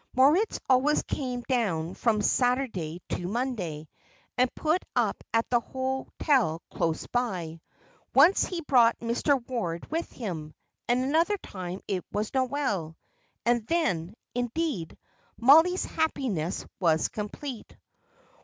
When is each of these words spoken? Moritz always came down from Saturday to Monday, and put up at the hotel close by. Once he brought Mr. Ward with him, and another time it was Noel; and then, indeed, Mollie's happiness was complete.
Moritz 0.15 0.59
always 0.67 1.03
came 1.03 1.41
down 1.41 1.93
from 1.93 2.23
Saturday 2.23 3.03
to 3.09 3.27
Monday, 3.27 3.87
and 4.35 4.51
put 4.55 4.81
up 4.95 5.23
at 5.31 5.47
the 5.51 5.59
hotel 5.59 6.59
close 6.71 7.05
by. 7.05 7.61
Once 8.15 8.45
he 8.45 8.61
brought 8.61 8.97
Mr. 8.97 9.39
Ward 9.47 9.85
with 9.91 10.11
him, 10.11 10.55
and 10.87 11.03
another 11.03 11.37
time 11.37 11.81
it 11.87 12.03
was 12.11 12.33
Noel; 12.33 12.97
and 13.45 13.67
then, 13.67 14.15
indeed, 14.33 14.97
Mollie's 15.37 15.85
happiness 15.85 16.65
was 16.79 17.07
complete. 17.07 17.77